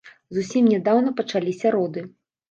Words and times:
Зусім 0.35 0.69
нядаўна 0.73 1.11
пачаліся 1.19 1.73
роды. 1.75 2.05